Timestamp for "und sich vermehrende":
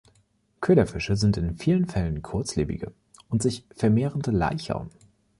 3.29-4.31